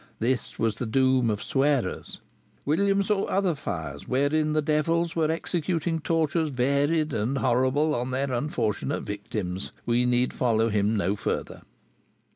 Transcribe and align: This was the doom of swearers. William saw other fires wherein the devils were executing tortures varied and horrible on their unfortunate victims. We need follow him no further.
This 0.17 0.57
was 0.57 0.77
the 0.77 0.87
doom 0.87 1.29
of 1.29 1.43
swearers. 1.43 2.21
William 2.65 3.03
saw 3.03 3.25
other 3.25 3.53
fires 3.53 4.07
wherein 4.07 4.53
the 4.53 4.61
devils 4.63 5.15
were 5.15 5.29
executing 5.29 5.99
tortures 5.99 6.49
varied 6.49 7.13
and 7.13 7.37
horrible 7.37 7.93
on 7.93 8.09
their 8.09 8.31
unfortunate 8.31 9.01
victims. 9.03 9.71
We 9.85 10.07
need 10.07 10.33
follow 10.33 10.69
him 10.69 10.97
no 10.97 11.15
further. 11.15 11.61